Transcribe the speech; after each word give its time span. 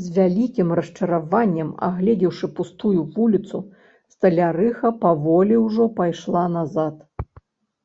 З 0.00 0.04
вялікім 0.16 0.72
расчараваннем, 0.78 1.70
агледзеўшы 1.86 2.50
пустую 2.58 3.00
вуліцу, 3.14 3.58
сталярыха 4.16 4.92
паволі 5.06 5.54
ўжо 5.64 5.88
пайшла 6.02 6.44
назад. 6.58 7.00